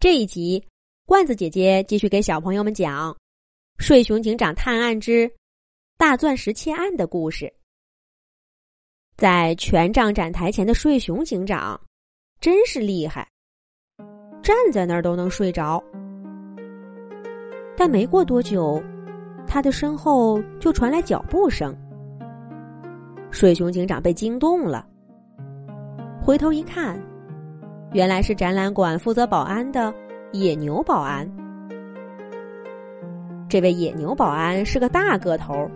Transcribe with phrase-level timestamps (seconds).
[0.00, 0.64] 这一集，
[1.06, 3.12] 罐子姐姐继续给小朋友们讲
[3.78, 5.28] 《睡熊警长探案之
[5.96, 7.52] 大钻石窃案》的故事。
[9.16, 11.80] 在权杖展台前的睡熊警长
[12.40, 13.28] 真是厉害，
[14.40, 15.82] 站在那儿都能睡着。
[17.76, 18.80] 但没过多久，
[19.48, 21.76] 他的身后就传来脚步声。
[23.32, 24.88] 睡熊警长被惊动了，
[26.24, 26.96] 回头一看。
[27.92, 29.92] 原来是展览馆负责保安的
[30.32, 31.26] 野牛保安。
[33.48, 35.70] 这位野牛保安是个大个头，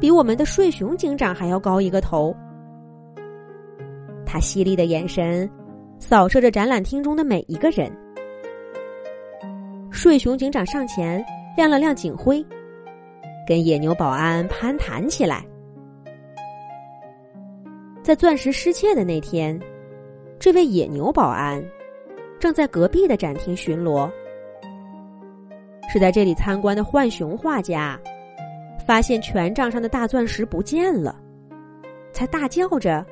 [0.00, 2.34] 比我们的睡熊警长还要高一个头。
[4.24, 5.48] 他犀利的眼神
[5.98, 7.92] 扫射着展览厅中的每一个人。
[9.90, 11.22] 睡熊警长上前
[11.54, 12.44] 亮了亮警徽，
[13.46, 15.44] 跟野牛保安攀谈起来。
[18.02, 19.60] 在钻石失窃的那天。
[20.38, 21.64] 这位野牛保安
[22.38, 24.10] 正在隔壁的展厅巡逻，
[25.90, 27.98] 是在这里参观的浣熊画家
[28.86, 31.16] 发现权杖上的大钻石不见了，
[32.12, 33.04] 才大叫着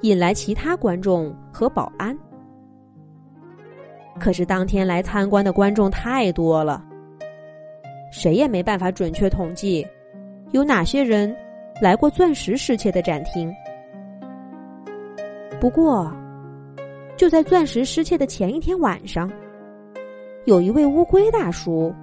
[0.00, 2.18] 引来其他观众和保安。
[4.18, 6.84] 可是当天来参观的观众太多了，
[8.10, 9.86] 谁也没办法准确统计
[10.50, 11.32] 有哪些人
[11.80, 13.54] 来过钻石失窃的展厅。
[15.60, 16.12] 不过。
[17.16, 19.30] 就在钻石失窃的前一天晚上，
[20.44, 21.94] 有一位乌龟大叔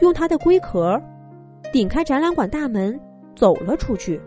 [0.00, 1.00] 用他的龟壳
[1.72, 2.98] 顶开展览馆大门
[3.36, 4.20] 走了出去，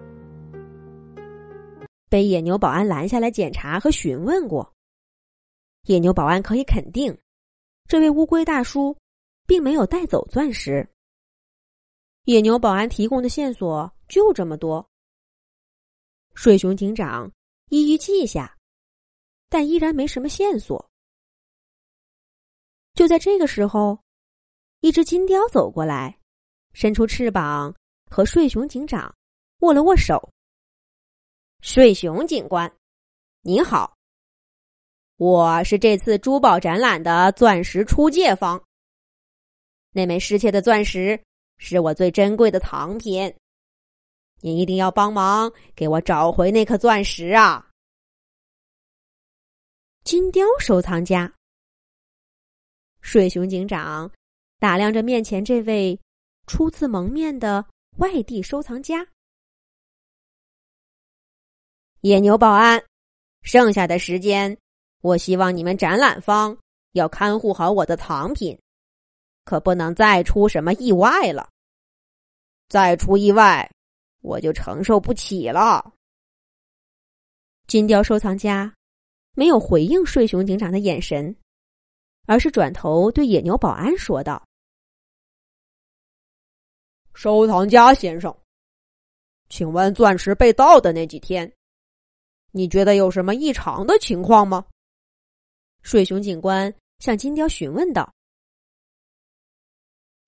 [2.10, 4.74] 被野牛保安拦下来检查和询问过。
[5.88, 7.18] 野牛保安可以肯定，
[7.90, 8.96] 这位乌龟大叔
[9.46, 10.88] 并没有带走钻石。
[12.24, 14.88] 野牛保安提供的线索就这么多，
[16.34, 17.30] 水熊警长
[17.68, 18.56] 一一记下。
[19.54, 20.84] 但依然没什么线索。
[22.96, 24.00] 就在这个时候，
[24.80, 26.18] 一只金雕走过来，
[26.74, 27.72] 伸出翅膀
[28.10, 29.14] 和睡熊警长
[29.60, 30.28] 握了握手。
[31.62, 32.76] 睡熊警官，
[33.42, 33.96] 您好，
[35.18, 38.60] 我是这次珠宝展览的钻石出借方。
[39.92, 41.24] 那枚失窃的钻石
[41.60, 43.32] 是我最珍贵的藏品，
[44.42, 47.70] 您一定要帮忙给我找回那颗钻石啊！
[50.04, 51.34] 金雕收藏家，
[53.00, 54.12] 水熊警长
[54.60, 55.98] 打量着面前这位
[56.46, 57.66] 初次蒙面的
[58.00, 59.08] 外地收藏家。
[62.02, 62.84] 野牛保安，
[63.44, 64.58] 剩下的时间，
[65.00, 66.58] 我希望你们展览方
[66.92, 68.60] 要看护好我的藏品，
[69.46, 71.50] 可不能再出什么意外了。
[72.68, 73.72] 再出意外，
[74.20, 75.94] 我就承受不起了。
[77.68, 78.74] 金雕收藏家。
[79.36, 81.36] 没有回应睡熊警长的眼神，
[82.28, 84.48] 而是转头对野牛保安说道
[87.16, 88.36] ：“收藏家先生，
[89.50, 91.52] 请问钻石被盗的那几天，
[92.52, 94.64] 你觉得有什么异常的情况吗？”
[95.82, 98.14] 睡熊警官向金雕询问道：“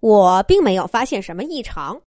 [0.01, 2.01] 我并没有发现什么异常。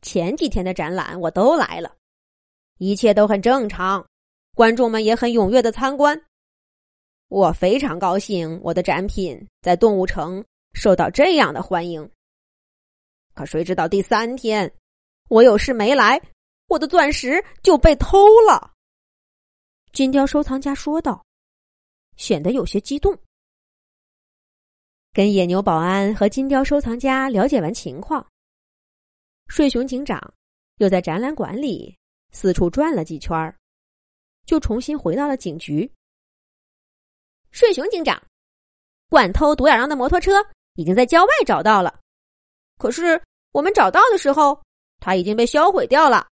[0.00, 1.94] 前几天的展览我都来了，
[2.78, 4.02] 一切都很正常。”
[4.54, 6.24] 观众们也很踊跃的参观，
[7.26, 10.44] 我非常高兴我的展品在动物城
[10.74, 12.08] 受到这样的欢迎。
[13.34, 14.72] 可谁知道第三天，
[15.28, 16.22] 我有事没来，
[16.68, 18.72] 我的钻石就被偷了。
[19.92, 21.24] 金雕收藏家说道，
[22.16, 23.18] 显得有些激动。
[25.12, 28.24] 跟野牛保安和金雕收藏家了解完情况，
[29.48, 30.32] 睡熊警长
[30.76, 31.96] 又在展览馆里
[32.30, 33.56] 四处转了几圈儿。
[34.44, 35.90] 就重新回到了警局。
[37.50, 38.20] 睡熊警长，
[39.08, 40.32] 惯偷独眼狼的摩托车
[40.74, 42.00] 已经在郊外找到了，
[42.78, 43.22] 可是
[43.52, 44.60] 我们找到的时候，
[44.98, 46.26] 它已经被销毁掉了，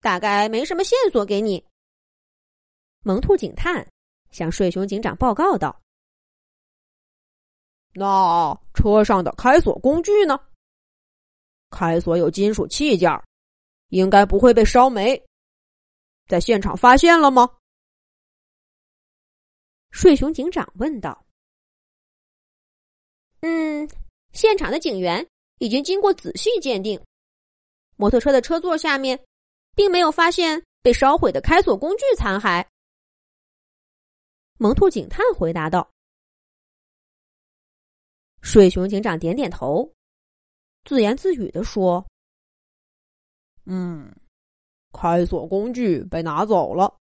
[0.00, 1.64] 大概没什么线索给你。
[3.04, 3.86] 萌兔警探
[4.30, 5.80] 向睡熊警长报告道
[7.94, 10.38] ：“那车上的开锁工具呢？
[11.70, 13.10] 开锁有金属器件，
[13.88, 15.20] 应该不会被烧没。”
[16.32, 17.58] 在现场发现了吗？
[19.90, 21.26] 睡熊警长问道。
[23.44, 23.86] “嗯，
[24.32, 26.98] 现场的警员已经经过仔细鉴定，
[27.96, 29.22] 摩托车的车座下面
[29.74, 32.66] 并没有发现被烧毁的开锁工具残骸。”
[34.56, 35.86] 萌兔警探回答道。
[38.40, 39.92] 睡熊警长点点头，
[40.84, 42.02] 自言自语的说
[43.68, 44.10] ：“嗯。”
[44.92, 46.94] 开锁工具被拿走了，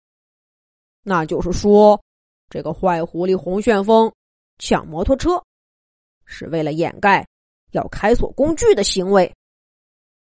[1.03, 2.01] 那就是说，
[2.49, 4.13] 这个坏狐狸红旋风
[4.59, 5.43] 抢摩托车，
[6.25, 7.27] 是为了掩盖
[7.73, 9.31] 要开锁工具的行为。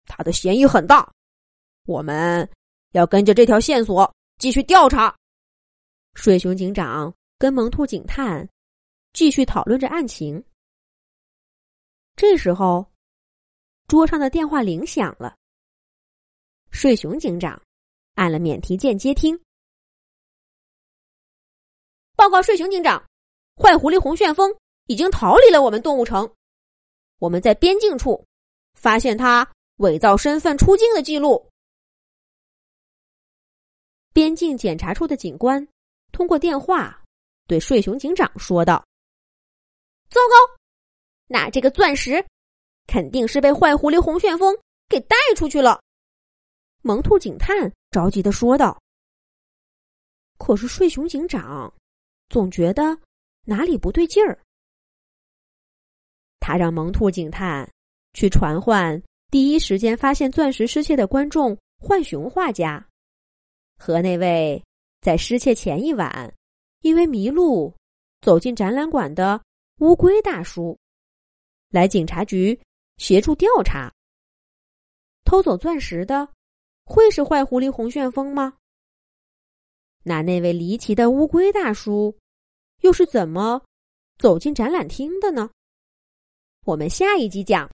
[0.06, 1.12] 他的嫌疑很大，
[1.86, 2.50] 我们
[2.94, 5.16] 要跟着这条线索继续调查。
[6.16, 8.48] 水熊警长跟萌兔警探
[9.14, 10.44] 继续讨论着案情。
[12.16, 12.86] 这时候，
[13.88, 15.39] 桌上的电话铃响了。
[16.72, 17.62] 睡熊警长
[18.16, 19.40] 按了免提键接听。
[22.16, 23.04] 报告睡熊警长，
[23.56, 24.54] 坏狐狸红旋风
[24.88, 26.34] 已经逃离了我们动物城。
[27.18, 28.26] 我们在边境处
[28.74, 31.50] 发现他伪造身份出境的记录。
[34.14, 35.66] 边境检查处的警官
[36.12, 37.04] 通过电话
[37.48, 38.86] 对睡熊警长说道
[40.10, 40.62] ：“糟糕，
[41.28, 42.26] 那这个钻石
[42.88, 44.58] 肯定是被坏狐狸红旋风
[44.88, 45.82] 给带出去了。”
[46.82, 48.82] 萌兔警探着急的说道
[50.38, 51.74] ：“可是睡熊警长。”
[52.30, 52.96] 总觉得
[53.46, 54.40] 哪里不对劲儿，
[56.40, 57.68] 他让萌兔警探
[58.14, 62.88] 去传唤第一时间发现钻石失窃的观众浣熊画家，
[63.78, 64.64] 和那位
[65.02, 66.32] 在失窃前一晚
[66.82, 67.76] 因为迷路
[68.22, 69.42] 走进展览馆的
[69.80, 70.78] 乌龟大叔，
[71.72, 72.60] 来警察局
[72.98, 73.92] 协助调查。
[75.26, 76.32] 偷走钻石的
[76.90, 78.58] 会是坏狐狸红旋风吗？
[80.04, 82.18] 那那位离奇的乌龟大叔，
[82.82, 83.62] 又是怎么
[84.18, 85.52] 走进展览厅的呢？
[86.66, 87.68] 我们下一集讲。